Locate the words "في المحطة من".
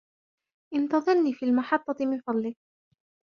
1.33-2.19